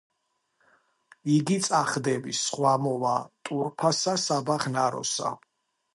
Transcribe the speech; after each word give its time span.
იგი 1.33 1.57
წახდების, 1.67 2.41
სხვა 2.47 2.73
მოვა 2.87 3.13
ტურფასა 3.51 4.19
საბაღნაროსა; 4.27 5.35